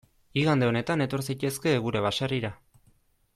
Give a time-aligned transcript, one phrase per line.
[0.43, 2.53] Igande honetan etor zaitezke gure baserrira.